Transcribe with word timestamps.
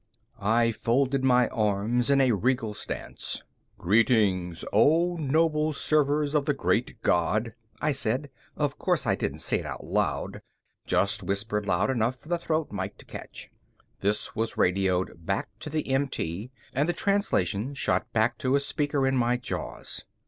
I 0.41 0.71
folded 0.71 1.23
my 1.23 1.47
arms 1.49 2.09
in 2.09 2.21
a 2.21 2.31
regal 2.31 2.73
stance. 2.73 3.43
"Greetings, 3.77 4.65
O 4.73 5.15
noble 5.17 5.73
servers 5.73 6.33
of 6.33 6.45
the 6.45 6.55
Great 6.55 6.99
God," 7.03 7.53
I 7.81 7.91
said. 7.91 8.31
Of 8.57 8.79
course 8.79 9.05
I 9.05 9.13
didn't 9.13 9.41
say 9.45 9.59
it 9.59 9.65
out 9.67 9.83
loud, 9.83 10.41
just 10.87 11.21
whispered 11.21 11.67
loud 11.67 11.91
enough 11.91 12.15
for 12.17 12.29
the 12.29 12.39
throat 12.39 12.71
mike 12.71 12.97
to 12.97 13.05
catch. 13.05 13.51
This 13.99 14.35
was 14.35 14.57
radioed 14.57 15.23
back 15.23 15.49
to 15.59 15.69
the 15.69 15.87
MT 15.87 16.49
and 16.73 16.89
the 16.89 16.93
translation 16.93 17.75
shot 17.75 18.11
back 18.11 18.39
to 18.39 18.55
a 18.55 18.59
speaker 18.59 19.05
in 19.05 19.15
my 19.15 19.37
jaws. 19.37 20.03